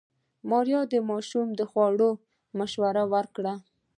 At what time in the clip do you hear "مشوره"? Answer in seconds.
2.57-3.03